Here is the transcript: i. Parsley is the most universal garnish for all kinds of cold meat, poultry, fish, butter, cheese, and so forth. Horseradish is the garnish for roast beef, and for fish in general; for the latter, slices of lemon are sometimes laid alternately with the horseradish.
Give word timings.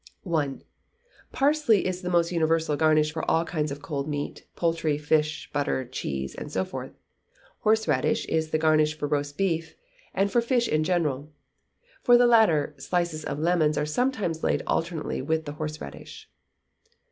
i. 0.35 0.55
Parsley 1.31 1.85
is 1.85 2.01
the 2.01 2.09
most 2.09 2.31
universal 2.31 2.75
garnish 2.75 3.11
for 3.13 3.23
all 3.29 3.45
kinds 3.45 3.71
of 3.71 3.83
cold 3.83 4.07
meat, 4.09 4.47
poultry, 4.55 4.97
fish, 4.97 5.47
butter, 5.53 5.85
cheese, 5.87 6.33
and 6.33 6.51
so 6.51 6.65
forth. 6.65 6.93
Horseradish 7.59 8.25
is 8.25 8.49
the 8.49 8.57
garnish 8.57 8.97
for 8.97 9.07
roast 9.07 9.37
beef, 9.37 9.75
and 10.15 10.31
for 10.31 10.41
fish 10.41 10.67
in 10.67 10.83
general; 10.83 11.31
for 12.01 12.17
the 12.17 12.25
latter, 12.25 12.73
slices 12.79 13.23
of 13.23 13.37
lemon 13.37 13.77
are 13.77 13.85
sometimes 13.85 14.43
laid 14.43 14.63
alternately 14.65 15.21
with 15.21 15.45
the 15.45 15.51
horseradish. 15.51 16.27